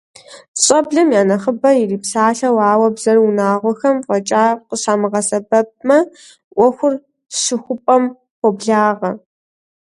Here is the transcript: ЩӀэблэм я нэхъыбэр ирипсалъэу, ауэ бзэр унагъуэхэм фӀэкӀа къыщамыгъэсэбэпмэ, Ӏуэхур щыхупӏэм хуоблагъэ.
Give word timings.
ЩӀэблэм 0.63 1.09
я 1.19 1.23
нэхъыбэр 1.29 1.75
ирипсалъэу, 1.81 2.57
ауэ 2.71 2.87
бзэр 2.95 3.17
унагъуэхэм 3.25 3.97
фӀэкӀа 4.05 4.43
къыщамыгъэсэбэпмэ, 4.67 5.97
Ӏуэхур 6.55 6.93
щыхупӏэм 7.41 8.03
хуоблагъэ. 8.39 9.11